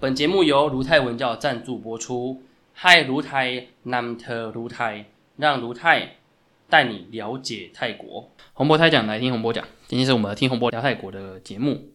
[0.00, 2.40] 本节目由卢泰文教赞助播出。
[2.72, 5.06] 嗨，卢泰南特卢泰，
[5.36, 6.18] 让卢泰
[6.68, 8.30] 带你了解泰国。
[8.52, 9.66] 洪博泰讲，来听洪博讲。
[9.88, 11.88] 今天是我们听洪博聊泰国的节目。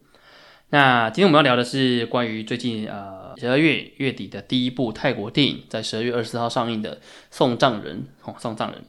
[0.68, 6.96] 那今天我们要聊的是关于最近呃十二月月底的第一部泰国电影，在十二月二十四号上映的
[7.30, 8.82] 《送葬人》哦，《送葬人》。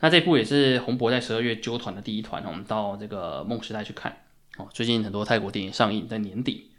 [0.00, 4.14] 那这部也是洪博在十二月揪团的第一团，我们到这个梦时代去看
[4.58, 4.68] 哦。
[4.74, 6.70] 最近很多泰国电影上映在年底。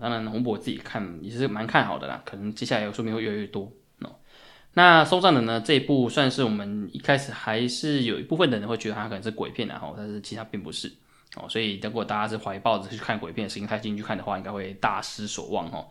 [0.00, 4.16] 当然，洪博自己看也是蛮看好的啦，可能接下来有说明会越来越多哦。
[4.74, 10.92] 那收账的呢，这一部算是我们一开始还是有一部分的人会觉得它可能是鬼片然后但是其他并不是
[11.36, 11.48] 哦。
[11.48, 15.88] 所以如果大家是怀抱着去看鬼片的心态进去看的话，应该会大失所望哦。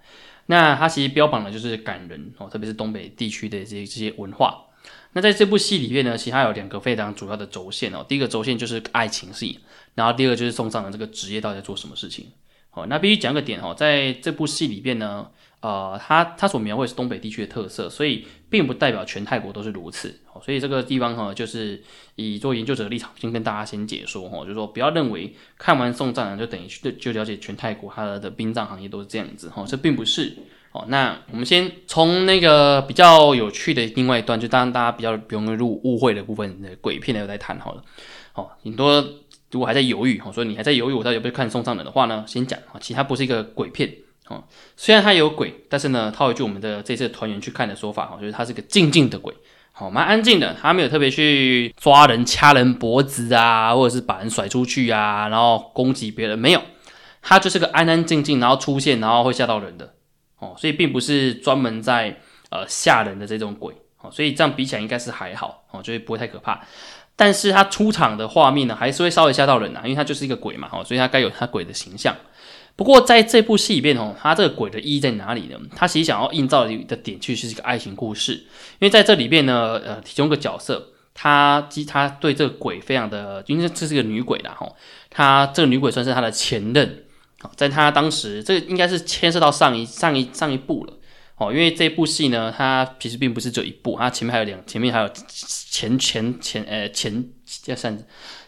[0.47, 4.65] 那它其实标榜的就是感人哦，特别是东北地区的这些这些文化。
[5.13, 8.03] 那在这部戏里面呢，其实它有两个非常主要的轴线哦。
[8.07, 9.59] 第一个轴线就是爱情戏，
[9.93, 12.31] 然后第二个就是送葬的这个职业到底在做什么事情。
[12.73, 15.27] 哦，那必须讲个点哦，在这部戏里边呢，
[15.59, 20.21] 呃，他他所描绘是东北地区的特色，所以并不代表全泰国都是如此。
[20.31, 21.83] 哦，所以这个地方哈，就是
[22.15, 30.37] 以做研究者的立场，先跟大家先解说哈，就是说不要认为看完送葬就等于就就了解全泰国它的殡葬行业都是这样子哈，这并不是。
[30.71, 37.83] 哦，那我们先从那个比较有趣的另外一段，就当大家比较容易入误会的部分的，鬼片的再谈好了。
[38.33, 39.05] 哦，很多。
[39.51, 42.23] 如果还在犹豫，哦，所以你还在犹豫，我到底要不要看《送葬人》的话呢？
[42.25, 43.93] 先讲啊，其实它不是一个鬼片，
[44.27, 44.43] 哦，
[44.77, 49.33] 虽然它有鬼，但是呢，套一句我们的这次团员去看的说法，哈，就是它是个静静的鬼，
[49.73, 56.61] 好，蛮安静的，他没有特别去抓人、掐人脖子啊，或者是把人甩出去啊，然后攻击别人，没有，
[57.21, 59.93] 他就是个安安静静，然后出现，然后会吓到人的，
[60.39, 62.17] 哦，所以并不是专门在
[62.49, 66.61] 呃吓人的这种鬼，哦，所以这样比起来应该是还好，哦，就是不会太可怕。
[67.21, 72.15] 但是他出场的画面呢，还是会稍微吓到人啊，因为他就是一个鬼嘛，哦，所以他该有他鬼的形象。
[72.75, 75.59] 不过在这部戏里面哦，他这个鬼的意义在哪里呢？
[75.75, 78.33] 他其实想要营造的点，其实是一个爱情故事。
[78.33, 84.75] 因为在这里边呢，呃，其中一个角色，他其实他对这个鬼非常的，因为这是个女鬼啦，吼，
[85.11, 87.03] 他这个女鬼算是他的前任，
[87.55, 90.93] 在他当时，这个应该是牵涉到上一上一上一部了。
[91.41, 95.09] 哦，因为这部戏呢，它其实并不是只有一部，它前面还有两，前面还有
[95.71, 97.25] 前前前呃前
[97.63, 97.97] 叫算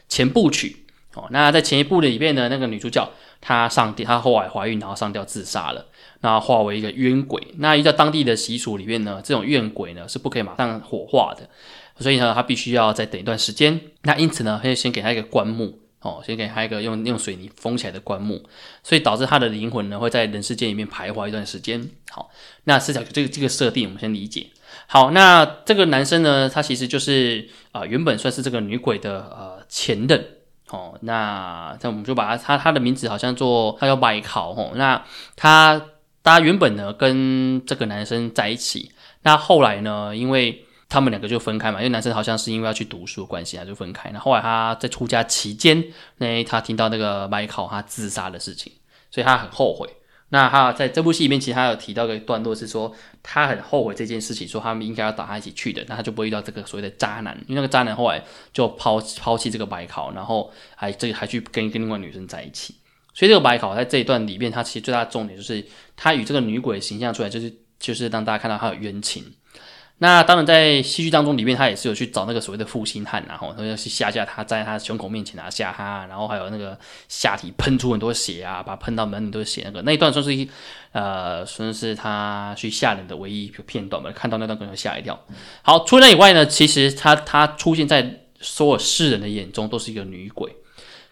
[0.08, 0.86] 前部曲。
[1.16, 3.12] 哦，那在前一部的里面呢，那个女主角
[3.42, 5.88] 她上吊，她后来怀孕，然后上吊自杀了，
[6.22, 7.42] 那化为一个冤鬼。
[7.58, 11.50] 那依照当地的习俗里面呢，这种怨鬼呢是不可以马上火化的，
[11.98, 13.82] 所以呢，她必须要再等一段时间。
[14.04, 15.80] 那因此呢，会先给她一个棺木。
[16.04, 18.44] 哦，先给他一个用用水泥封起来的棺木，
[18.84, 21.90] 所以导致他的灵魂呢会在人世间里面徘徊一段时间。
[22.12, 22.30] 好，
[22.66, 24.48] 那视角这个这个设定我们先理解。
[24.86, 30.24] 好，那这个男生呢，他其实就是啊原本算是这个女鬼的呃前任。
[30.70, 34.52] 哦，那那我们就把他他他的名字好像做他叫白考。
[34.52, 35.02] 哦，那
[35.38, 35.82] 他
[36.22, 40.66] 他原本呢跟这个男生在一起，那后来呢因为。
[40.94, 44.12] 他们两个就分开嘛，因为男生好像是因为要去读书的关系，啊就分开。
[44.12, 45.84] 那后来他在出家期间，
[46.18, 48.72] 那他听到那个麦考他自杀的事情，
[49.10, 49.90] 所以他很后悔。
[50.30, 58.24] 那他在这部戏里面，其实他有提到一个段落是说，他很后悔这件事情，说他们应该要打他一起去的，那他就不会遇到这个所谓的渣男，因为那个渣男后来
[58.54, 62.76] 就抛抛弃这个白考，然后还这个还去跟跟另外女生在一起。
[63.16, 65.66] 所以这个白考在这一段里面，他其实最大的重点就是
[65.96, 69.24] 他与这个女鬼形象出来，就是就是让大家看到他有冤情。
[70.04, 76.78] 那当然，在戏剧当中里面，他也是有去找那个所谓的负心汉，然后他要去吓吓他，在他胸口面前啊吓他，然后还有那个
[77.08, 80.48] 下体喷出很多血啊，把喷到门里都是血那个那一段，算是
[80.92, 84.12] 呃，算是他去吓人的唯一片段吧。
[84.14, 85.18] 看到那段可能吓一跳。
[85.62, 90.54] 好，除了那以外呢，其实他他出现在所有世人的眼中都是一个女鬼，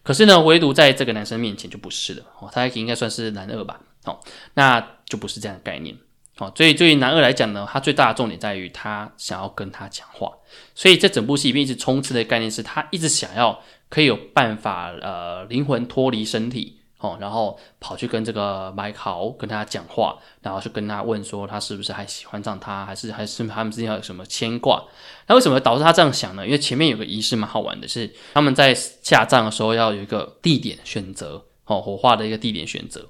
[0.03, 3.79] 可是呢，唯独在这个男生面前就不是的哦，他应该算是男二吧？
[4.03, 4.19] 哦，
[4.55, 5.95] 那就不是这样的概念。
[6.41, 10.31] 哦，所以对于男二来讲呢，他最大的重点在于他想要跟他讲话，
[10.73, 24.83] 所以这整部戏里面一直充斥的概念是他一直想要可以有办法，呃，灵魂脱离身体，哦，然后跑去跟这个麦考跟他讲话，然后去跟他问说他是不是还喜欢上他，还是还是他们之间有什么牵挂？
[25.27, 26.43] 那为什么导致他这样想呢？
[26.43, 33.07] 因为前面有个仪式蛮好玩的，是他们在下葬的时候要有一个地点选择，哦，火化的一个地点选择，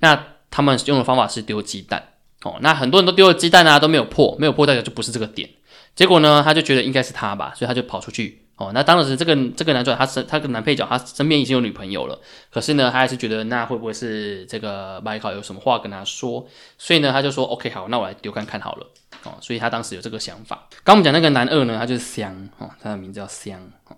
[0.00, 2.08] 那他们用的方法是丢鸡蛋。
[2.44, 5.48] 哦，那很多人都丢了鸡蛋啊，都没有破，没有破代表就不是这个点。
[5.94, 8.40] 结果呢，他就觉得应该是他吧，所以他就跑出去。
[8.56, 12.18] 哦，那当时这个这个男主角，他是他跟男配角，他身边已经有女朋友了。
[12.50, 16.46] 可是呢，他还是觉得那会不会是这个麦考有什么话跟他说？
[16.78, 18.86] 所以呢，他就说 OK 好，那我来丢看看好了。
[19.24, 20.68] 哦，所以他当时有这个想法。
[20.84, 23.60] 刚我们讲那个男二呢，他就是香哦，他的名字叫香。
[23.88, 23.96] 哦，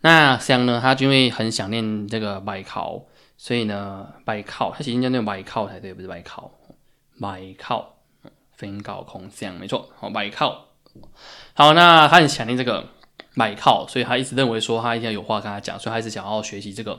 [0.00, 3.04] 那香呢，他就因为很想念这个麦考，
[3.36, 6.50] 所以呢，麦考他其实应该念麦考才对，不是麦考。
[7.20, 7.96] 买靠，
[8.56, 10.68] 分高空降，没错，好买靠。
[11.52, 12.88] 好，那他很想念这个
[13.34, 16.98] 买靠，所以他一直认为说他一定要有话跟他讲，所以他一直想要学习这个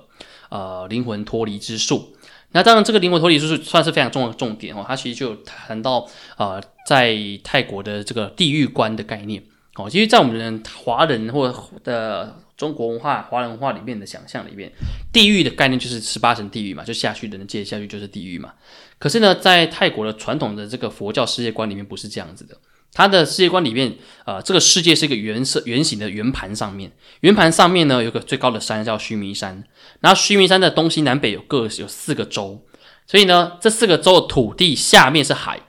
[0.49, 2.15] 呃灵魂脱离之术。
[2.51, 4.85] 那当然，这个灵魂脱离之术算是非常重要的重点哦。
[4.87, 6.07] 他其实就谈到
[6.37, 9.43] 呃，在泰国的这个地狱观的概念
[9.75, 9.89] 哦。
[9.89, 11.51] 其实，在我们华人或
[11.83, 14.71] 的中国文化、华人文化里面的想象里面，
[15.11, 18.53] 地狱的概念就是十八层地狱嘛，就下去的人接下去就是地狱嘛。
[18.99, 22.55] 可是呢，在泰国的传统的这个佛教世界观里面不是这样子的。
[22.93, 26.91] 它的世界观里面，呃，这个世界是一个圆色、圆形的圆盘上面，
[27.21, 29.63] 圆盘上面呢有个最高的山叫须弥山，
[30.01, 32.63] 然后须弥山的东西南北有各有四个洲，
[33.07, 35.59] 所以呢，这四个洲的土地下面是海，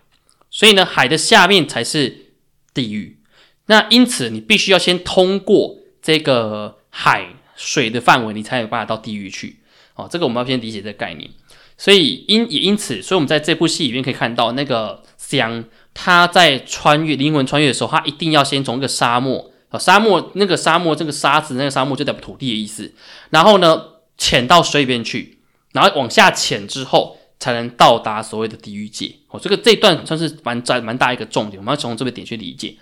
[0.51, 2.35] 所以呢，海的下面才是
[2.75, 3.21] 地狱。
[3.67, 9.59] 那因此，你必须要先通过这个海水的范围，你才有办法到地狱去。
[9.97, 11.29] 哦，这个我们要先理解这个概念。
[11.77, 15.65] 所以因也因此，所以我们在这部戏里面可以看到那个香。
[15.95, 22.95] 他在穿越灵魂穿越的时候，他一定要先从一个沙漠啊，沙漠那个沙漠这个沙子那个沙漠就代表土地的意思，
[23.29, 23.83] 然后呢
[24.17, 25.41] 潜到水里边去，
[25.73, 29.15] 然后往下潜之后才能到达所谓的地狱界。
[29.29, 32.75] 哦，这个这一段算是蛮在蛮大一个重点，我们要从这个点去理解。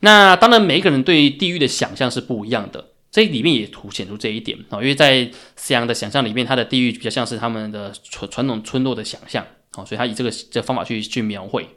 [0.00, 9.44] 那当然每一个人对于地狱的想象是不一样的，这里面也凸显出这一点啊，因为在西洋的想象里面，他的地狱比较像是他们的传传统村落的想象，
[9.76, 11.68] 哦，所以他以这个这方法去去描绘。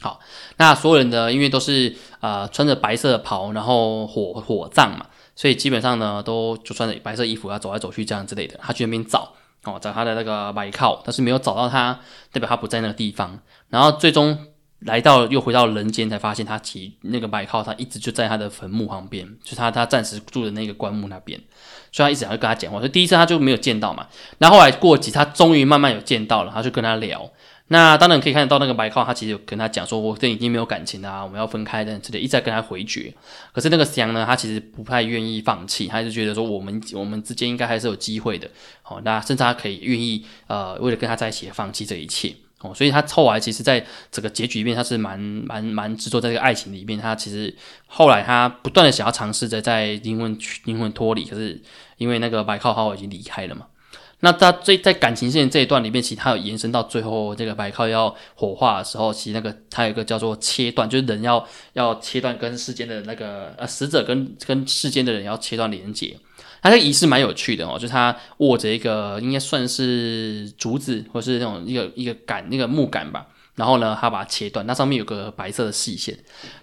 [0.00, 0.20] 好，
[0.56, 5.06] 那所有人呢，因为都是呃穿着白色的袍，然后火火葬嘛，
[5.36, 8.58] 所以基本上呢都就穿着白色衣服啊走来走去这样之类的。
[8.60, 9.32] 他去那边找
[9.64, 12.00] 哦，找他的那个白靠，但是没有找到他，
[12.32, 13.40] 代表他不在那个地方。
[13.68, 14.36] 然后最终
[14.84, 21.40] 来到又回到人间，才发现他其那个白靠他一直就在他的坟墓旁边，就他他暂时住的那个棺木那边，
[21.90, 22.78] 所以他一直想要跟他讲话。
[22.78, 24.06] 所以第一次他就没有见到嘛，
[24.38, 27.30] 然后来过几，他终于慢慢有见到了，他就跟他聊。
[27.68, 33.14] 那当然可以看得到，那个白靠他其实有跟他讲说，我这已经没有感情了，我们要分开的之类，一直在跟他回绝。
[33.50, 38.50] 可是那个祥呢，他其实不太愿意放弃，他就觉得说我们我们之间应该还是有机会的。
[38.82, 42.34] 好，那甚至他可以愿意呃，为了跟他在一起放弃这一切。
[42.62, 46.98] 哦，所以他后来其实在这个结局里面，他是蛮蛮蛮执着在这个爱情里面。
[46.98, 47.54] 他其实
[47.86, 51.60] 后来他不断的想要尝试着在灵魂灵魂脱离，可是
[51.96, 53.66] 因为那个白靠号已经离开了嘛。
[54.24, 66.16] 那他最在感情线这一段里面，其实他有延伸到最后这个白靠要火化的时候，其实那个他有一个叫做切断，就是人要要切断跟世间的那个呃死者跟跟世间的人要切断连接。
[66.62, 73.26] 他这个仪式蛮有趣的哦，就他握着一个应该算是竹子或是那种一个一个杆那个木杆吧，
[73.56, 76.18] 然后呢他把它切断，那上面有个白色的细线。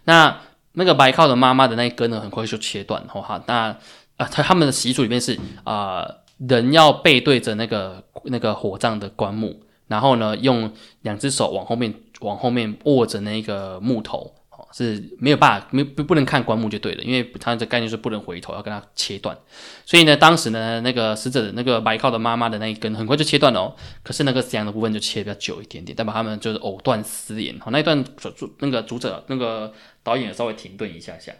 [0.06, 0.40] 那
[0.72, 3.06] 那个白靠的妈妈的那一根呢，很快就切断。
[3.08, 3.76] 哈，那
[4.18, 6.08] 啊他他们的习俗里面是啊。
[6.48, 14.36] 人要背对着那个那个火葬的棺木，然后呢，用两只手往后面往后面握着那个木头，
[14.72, 19.38] 是没有办法没不不能看棺木就对了，因为它的概念是不能回头，要跟它切断。
[19.86, 27.60] 所以呢，当时呢，那个死者的那个白靠的妈妈的那一根很快就切断了哦，可是那个死羊的部分就切比较久一点点，代表他们就是藕断丝连。
[27.60, 28.04] 好，那一段
[28.36, 29.74] 主那个主者那个。
[30.02, 31.32] 导演稍微停顿一下下，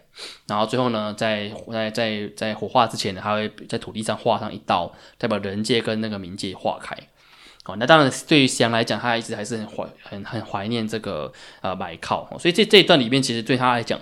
[0.46, 6.94] 然后最后呢，在在在在火化之前呢，他会在土地上画上一刀，代表人界跟那个冥界划开。
[7.62, 14.00] 好，那当然对于祥来讲，他一直还是很怀很很怀念这个呃白靠，所以这这一段里面，其实对他来讲，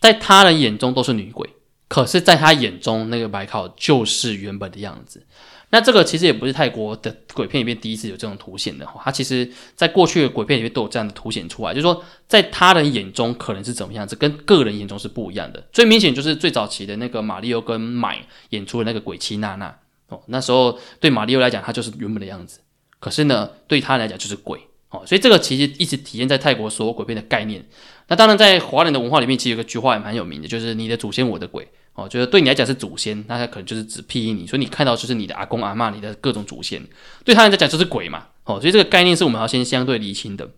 [0.00, 1.48] 在他人眼中都是女鬼，
[1.88, 5.24] 可是在他眼中，那个白靠就是原本的样子。
[5.72, 15.64] 那这个其实也不是泰国的鬼片里面第一次有这种凸显的哈，它其实在过去的鬼片里面都有这样的凸显出来，就是说在他人眼中可能是怎么样子，跟个人眼中是不一样的。
[15.70, 18.18] 最明显就是最早期的那个马里奥跟买
[18.48, 19.72] 演出的那个鬼妻娜娜
[20.08, 22.58] 哦，那时候对马里奥来讲，他就是原本的样子，
[23.00, 27.66] 可是呢，对他来讲就是鬼哦，所以这个其实一直体现在泰国所有鬼片的概念。
[28.06, 31.66] 那当然在华人的文化里面，其实有个句话也蛮有名的，就是你的祖先我的鬼。
[31.94, 36.80] 哦，觉得对你来讲是祖先，那他可能就是指庇你，所以你看到就是你的阿公阿妈，你的各种祖先，
[37.24, 38.26] 对他来讲就是鬼嘛。
[38.44, 40.48] 哦，所以这个概念是我们要先相对厘清的。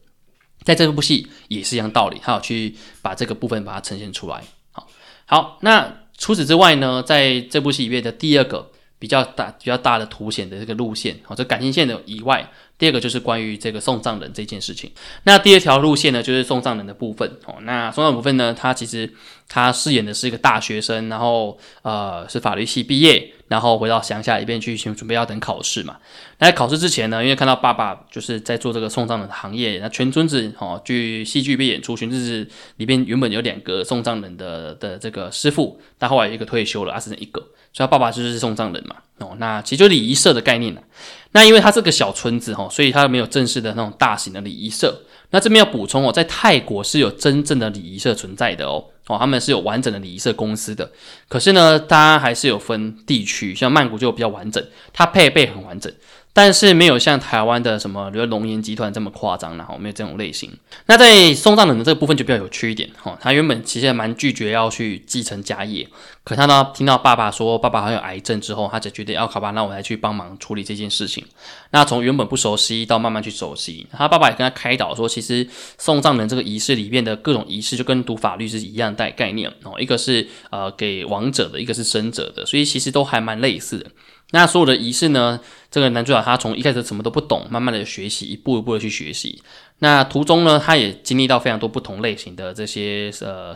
[0.63, 4.45] 在这部戏也是一样道理，他要去把这个部分把它呈现出来。
[4.71, 4.89] 好，
[5.27, 8.71] 好，那除此之外呢，在这部戏里面的第二个
[9.03, 12.49] 比较大、比较大的凸显的这个路线，哦，这感情线的以外。
[12.79, 14.91] 第二个就是关于这个送葬人这件事情。
[15.23, 17.57] 那第二条路线呢，就是送葬人的部分哦。
[17.63, 19.13] 那送葬部分呢，他其实
[19.49, 25.97] 他饰演的是一个大学生，然后呃是法律系毕业，然后回到乡下一边去准备要等考试嘛。
[26.39, 38.97] 那在考试之前呢，因为看到爸爸就是在做这个送葬人的行业，那全村子哦去戏剧被演出，全村子里边原本有两个送葬人的的这个师傅，但后来一个退休了，他只剩一个，所以他爸爸就是送葬人嘛。
[39.19, 40.83] 哦，那其实就礼仪社的概念了。
[41.31, 45.01] 那因为它是个小村子哈，所以它没有正式的那种大型的礼仪社。
[45.31, 50.91] 那这边要补充哦，在泰国是有真正的礼仪社存在的哦，哦，他们是有完整的礼仪社公司的。
[51.29, 54.63] 可是呢，它还是有分地区，像曼谷就比较完整，
[54.93, 55.93] 它配备很完整。
[56.35, 60.51] 但是没有像台湾的什么，比如龙岩集团这么夸张然后没有这种类型。
[60.87, 65.87] 那在送葬人的这个部分就比较有趣一点哈，他原本其实蛮拒绝要去继承家业，
[66.25, 71.25] 可他呢听到爸爸说爸爸好像有癌症之后，他就决定要好吧，那我来去帮忙处理这件事情。
[71.71, 75.47] 那从原本不熟悉到慢慢去熟悉，他爸爸也跟他开导说，其实
[75.79, 83.91] 送葬人这个仪式里面的各种仪式就跟读法律是一样带概念哦，一个是呃给亡者的，一个是生者的，所以其实都还蛮类似的。
[84.31, 85.41] 那所有的仪式呢？
[85.71, 89.43] 这个男主角他从一开始什么都不懂，慢慢的学习，一步一步的去学习。
[89.81, 93.55] 那途中呢，他也经历到非常多不同类型的这些呃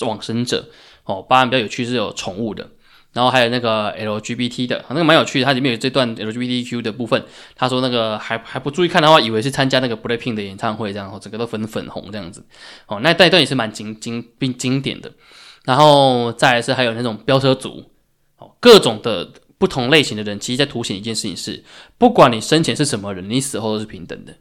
[0.00, 0.68] 往生者
[1.06, 1.22] 哦。
[1.22, 2.68] 包含比较有趣是有宠物的，
[3.12, 5.46] 然后还有那个 LGBT 的，那个蛮有趣的。
[5.46, 12.44] 它里面有这段 LGBTQ 的部分，他说那个还还不注意看的话，以为是参加那个 Blackpink 的演唱会，这样整个都粉粉红这样子
[12.86, 13.00] 哦。
[13.00, 15.10] 那那一段也是蛮经经并经典的。
[15.64, 17.90] 然后再来是还有那种飙车族
[18.36, 19.32] 哦，各种的。
[19.58, 21.64] 不同类型的人，其实在凸显一件事情是，
[21.96, 24.34] 不管你生前是什么人，你死后都是平等的。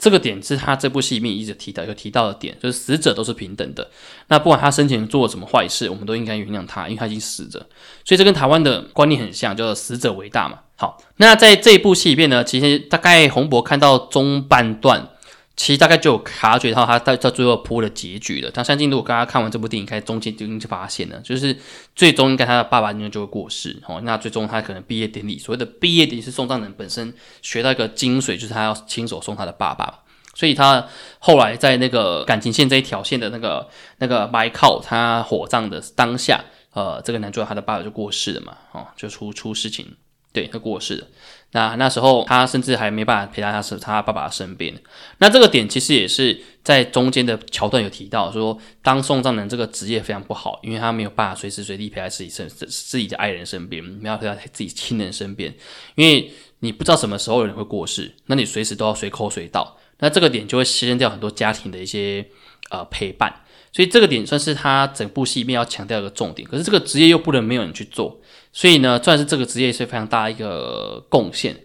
[0.00, 3.88] 这个点是他这部戏里面一直提到、有提到的点，就是死者都是平等的。
[4.28, 7.66] 那不管他生前做了什么坏事，我们都应该原谅他，因为他已经死了。
[8.04, 10.60] 所以这跟台湾的观念很像，叫做死者为大嘛。
[10.76, 15.10] 好，那在这一部戏里面呢，其实大概洪博看到中半段。
[15.56, 18.50] 其实大概就有察觉到他到到最后铺的结局了。
[18.50, 21.54] 他相信，如果刚刚看完这部电影，开中间就已经发现了，就是
[21.94, 24.00] 最终应该他的爸爸应该就会过世哦。
[24.02, 30.00] 那最终他可能毕业典礼，所谓的毕业典礼是送葬人本身学到一个精髓，就是他要亲手送他的爸爸。
[30.34, 30.86] 所以他
[31.18, 36.42] 后来在那个感情线这一条线的那个那个白靠他火葬的当下，
[36.72, 39.96] 呃，这个男主角他的爸爸就过世了嘛，哦，就出出事情。
[40.32, 41.06] 对他过世了，
[41.52, 44.72] 那那时候他甚至还没办法陪在他是他爸爸身边。
[45.18, 55.52] 那这个点其实也是在中间的桥段有提到，说当送葬人这个职业非常不好，因为他没有办法随时随地陪在自己身自己的爱人身边，没有陪在自己亲人身边，
[55.96, 62.24] 因为你不知道什么时候有人会过世，那你随时都要随口随到，那这个点就会牺牲掉很多家庭的一些
[62.70, 63.34] 呃陪伴，
[63.72, 66.48] 所以这个点算是他整部戏里面要强调一个重点。
[66.48, 68.20] 可是这个职业又不能没有人去做。
[68.52, 71.56] 所以呢，算是这个职业是非常大一个贡献，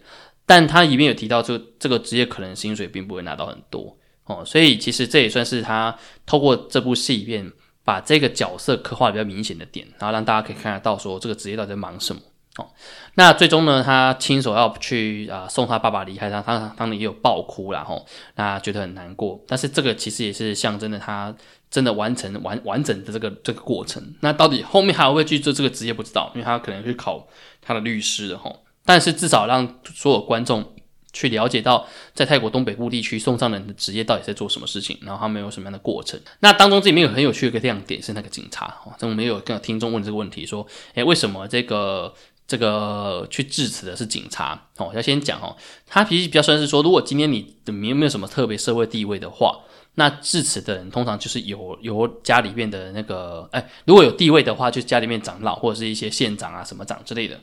[0.46, 7.50] 但他里面有提到，这这个职业可能薪水并不会拿到很多哦，所以其实这也算是他透过这部戏里面
[7.84, 12.22] 把这个角色刻画比较明显的点，然后让大家可以看得到说这个职业到底在忙什么
[12.58, 12.68] 哦。
[13.14, 21.34] 那最终呢，他亲手要去啊送他爸爸离开他，他当然也有爆哭然后那觉得很难过，但是这个其实也是象征着他。
[21.70, 27.26] 真的完成完完整的这个这个过程，那到底后面还会不会去做这个职业不知道，因为他可能去考
[27.60, 28.50] 他的律师的哈。
[28.84, 30.74] 但是至少让所有观众
[31.12, 36.20] 去了解到，在泰国东北部地区送葬人的职业到底在做什么事情，然后他们有什么样的过程。
[36.40, 42.14] 那当中这里面有很有趣的一个亮点是那个警察哦，这我们有跟听众问这个问题说，诶，为什么这个
[42.46, 44.68] 这个去致辞的是警察？
[44.76, 49.60] 哦，要先讲哦，他脾气比较算是说，如果今天你没有没有什么特别社会地位的话。
[49.98, 57.40] 那致辞的人通常就是由由家里面的那个，哎，如果有地位的话，就家里面长老或者是一些县长啊、什么长之类的。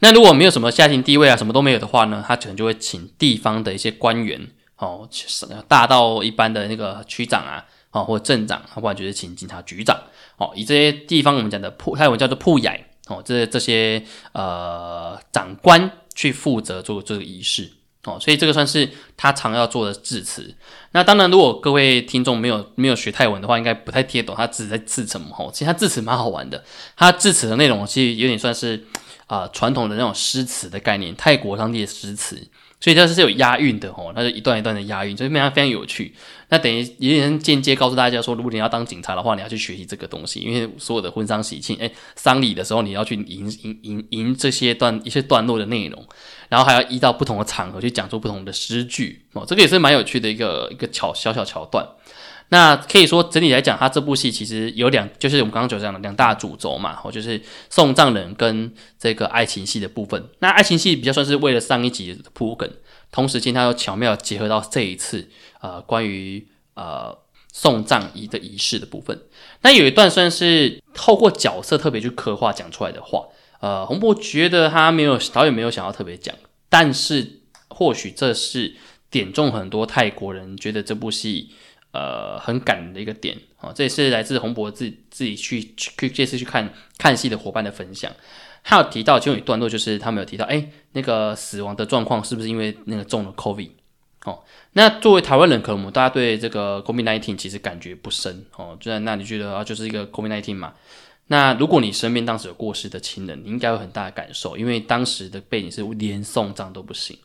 [0.00, 5.08] 那如果没有什么家庭地位啊，什么都没有的话呢，他可能就会请地方的一些官员，哦，
[5.68, 9.96] 大到一般的那个区长啊，哦，或镇长，不然就是请警察局长，
[10.38, 17.70] 哦，以这些地方我们讲的铺，还有叫做铺雅，哦，这这些呃长官去负责做这个仪式。
[18.04, 20.54] 哦，所以这个算是他常要做的字词。
[20.90, 25.28] 那当然，如果各位听众没有没有学泰文的话，应该不太听得懂他字在字什么。
[25.38, 26.64] 哦，其实他字词蛮好玩的。
[26.96, 28.84] 他字词的内容其实有点算是
[29.28, 32.48] 啊传统的那种诗词的概念，泰国当地的诗词。
[32.82, 36.12] 所以它是有押韵的哦，它是一段一段的押韵，所以非常非常有趣。
[36.48, 46.04] 那等于有点间接告诉大家说，如果你要当警察的话，你要去学习这个东西，因为所有的婚丧喜庆，哎，丧礼的时候你要去吟吟吟吟这些段一些段落的内容，
[46.48, 51.86] 然后还要依照不同的场合去讲出不同的诗句哦，这个也是蛮有趣的一个一个桥小小桥段。
[52.52, 57.40] 那可以说整体来讲，他这部戏其实有两，就是我们刚刚就讲的两大主轴嘛，哦，就是
[57.70, 60.22] 送葬人跟这个爱情戏的部分。
[60.40, 62.70] 那爱情戏比较算是为了上一集的铺梗，
[63.10, 65.30] 同时间他又巧妙结合到这一次
[65.62, 67.16] 呃关于呃
[67.54, 69.18] 送葬仪的仪式的部分。
[69.62, 73.28] 那有一段算是透过角色特别去刻画讲出来的话，
[73.60, 76.34] 呃，洪博觉得他没有导演没有想要特别讲，
[76.68, 78.74] 但是或许这是
[79.10, 81.52] 点中很多泰国人觉得这部戏。
[81.92, 88.10] 呃，很感的一个点啊，这也是来自洪博自自己去去这次去看看戏的伙伴的分享。
[88.62, 93.70] 还有提到其中一段落，就是他们有提到，哎，那个死亡的状况是不是因为那个中了 COVID？
[94.24, 94.38] 哦，
[94.74, 100.74] 那作为台湾人，可能我们大家对这个 COVID-19 其实感觉不深哦，就在那你觉得啊，就是一个 COVID-19 嘛。
[101.26, 107.18] 那如果你身边当时有过世的亲人，你应该有很大的感受，因为当时的背景是连送葬都不行。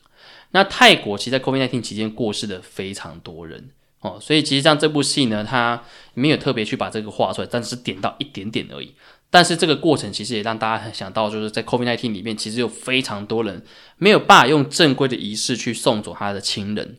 [0.50, 5.82] 那泰国其实，在 COVID-19 期间过世的非常多人哦，所以其实像这部戏呢，它
[6.14, 8.94] 没有特别去把这个画出来，但是点到一点点而已。
[9.30, 13.62] 但是这个过程其实也让大家很想到，就是在 COVID-19 里面，其实有非常多人
[13.96, 16.98] 没有办法用正规的仪式去送走他的亲人，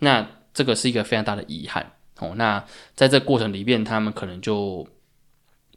[0.00, 2.34] 那这个是一个非常大的遗憾哦。
[2.36, 2.62] 那
[2.94, 4.86] 在这过程里面，他们可能就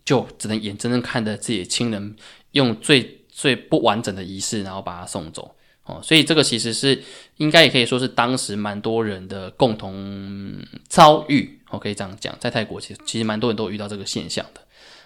[0.03, 2.15] 就只能眼睁睁看着自己的亲人
[2.51, 5.55] 用最最不完整的仪式，然后把他送走。
[5.86, 7.00] 哦，所以这个其实是
[7.38, 10.56] 应该也可以说是当时蛮多人的共同
[10.88, 14.62] 遭遇，我可以这样讲，在泰国其实其实蛮多人都遇到这个现象的，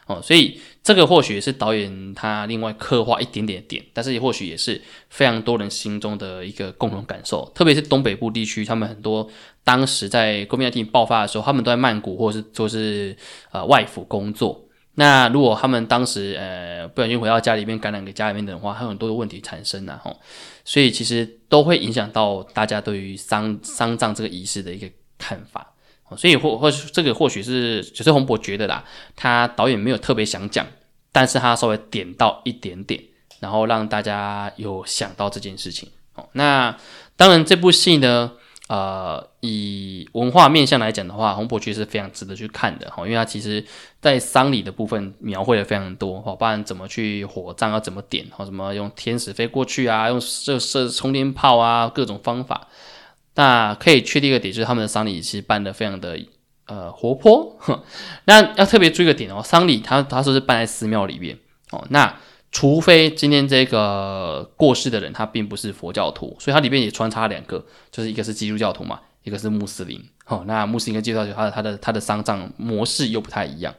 [0.08, 9.30] 哦，所以这个或许也是导演他另外刻画一点点点，但是也或许也是非常多人心中的一个共同感受，特别是东北部地区，他们很多
[9.66, 13.14] 当时在 COVID-19 爆发的时候，他们都在曼谷或是说是
[13.52, 14.69] 呃外府工作。
[15.00, 20.20] 那如果他们当时呃不小心回到家里面感染给家里面的话，还有很多的问题产生呢，吼，
[20.66, 25.74] 所以其实都会影响到大家对于丧丧葬这个仪式的一个看法，
[26.18, 28.84] 所以或或许这个或许是就是洪博觉得啦，
[29.16, 30.68] 他导演没有特别想讲，
[31.14, 33.02] 但是他稍微点到一点点，
[33.40, 36.78] 然后让大家有想到这件事情，哦，那
[37.16, 38.34] 当然这部戏呢。
[38.70, 43.66] 呃，以文化面向来讲的话，红博区是非常值得去看的哈，因为它其实
[44.00, 52.68] 在丧礼的部分描绘的非常多哈，不然怎么去火葬要怎么点，或什么用天使飞过去啊，用射射冲天炮啊，各种方法。
[53.34, 56.20] 那可以确定一个点，就是他们的丧礼其实办的非常的
[56.68, 57.58] 呃活泼。
[58.26, 61.36] 那要特别注意一个点哦，丧礼他他说是办在寺庙里面
[61.72, 62.16] 哦，那。
[62.52, 70.04] 除非今天这个过世的人他并不是佛教徒，所以它里面也穿插两个，就是一个是基督教徒嘛，一个是穆斯林。
[70.26, 73.74] 哦，那穆斯林跟基督教徒他的他的他的丧葬模式又不太一样。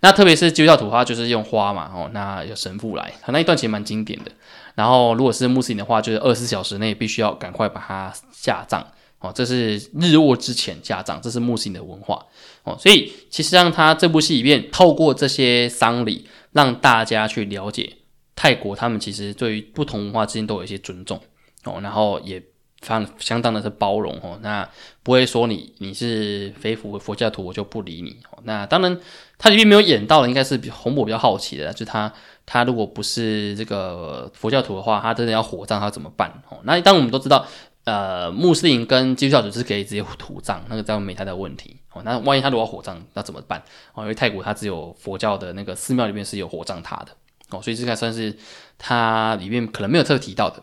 [0.00, 4.30] 那特别是基督教徒，他就是用花嘛，哦，那有神父来，那一段其实蛮经典的。
[4.76, 8.84] 然后如果是穆斯林的话，就是二十四小时内必须要赶快把它下葬，
[9.18, 12.24] 哦，这是日落之前下葬，这是穆斯林的文化。
[12.62, 17.95] 哦，所以其实让他这部戏里面透过这些丧礼，让大家去了解。
[18.36, 21.18] 泰国他们其实对于不同文化之间都有一些尊重
[21.64, 22.40] 哦，然后也
[22.82, 24.68] 常相当的是包容哦，那
[25.02, 28.38] 不会说你你是非佛佛教徒我就不理你哦。
[28.44, 29.00] 那当然，
[29.38, 32.12] 他里面没有演到的，应该是红博比较好奇的，就他
[32.44, 36.58] 他如果不是这个佛教徒的话，他真的要火葬他怎么办哦？
[36.64, 37.46] 那当我们都知道，
[37.84, 42.02] 呃，穆斯林跟基督教徒是可以直接土葬，那个在没太大问题哦。
[42.04, 43.60] 那万一他如果火葬，那怎么办
[43.94, 44.02] 哦？
[44.02, 47.08] 因为泰国它只有佛教的那个寺庙里面是有火葬塔的。
[47.50, 48.36] 哦，所以这个算是
[48.78, 50.62] 它里面可能没有特别提到的。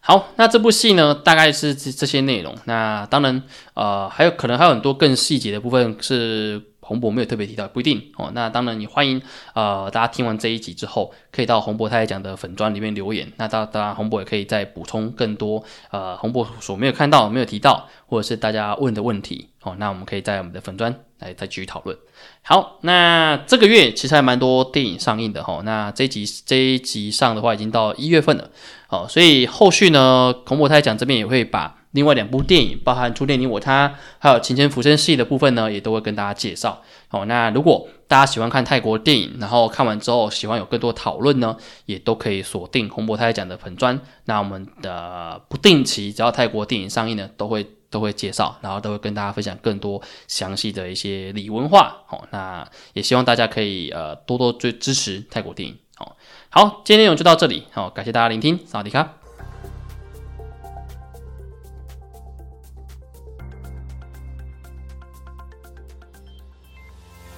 [0.00, 2.54] 好，那这部戏呢，大概是这这些内容。
[2.66, 3.42] 那当然，
[3.74, 8.30] 呃，还有可能还有很多更细节的部分是洪博没有特别提到，不一定哦。
[8.32, 9.20] 那当然，也欢迎
[9.54, 13.32] 呃大家听完这一集之后，可以到洪博太讲的粉砖里面留言。
[13.36, 19.50] 那当当然，洪博也可以再补充更多呃洪博所没有看到、没有提到，或者是大家问的问题。
[19.62, 21.96] 哦，那我们可以在我们的粉砖来再继续讨论。
[22.42, 25.60] 好，那这个月其实还蛮多电影上映的哈。
[25.64, 28.50] 那这一集这一集上的话，已经到一月份了。
[28.88, 36.80] 哦，所以后续呢，孔博泰讲这边也会把另外两部电影，包含《初恋你我他》还有《情深浮生》系的部分呢，也都会跟大家介绍。
[37.10, 44.00] 哦，那如果大家喜欢看泰国电影，然后看完之后喜欢有更多讨论呢，也都可以锁定洪博泰讲的粉砖。
[44.26, 47.66] 那我们的不定期，只要泰国电影上映呢，都会。
[47.96, 51.96] 都会介绍，然后都会跟大家分享更多详细的一些礼文化。
[52.06, 55.74] 好，那也希望大家可以呃多多追支持泰国电影。
[55.94, 56.14] 好，
[56.50, 57.64] 好，今天内容就到这里。
[57.72, 59.25] 好，感谢大家聆听，萨瓦迪卡。